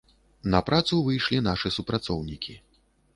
На 0.53 0.61
працу 0.69 0.95
выйшлі 1.07 1.41
нашы 1.49 1.73
супрацоўнікі. 1.77 2.57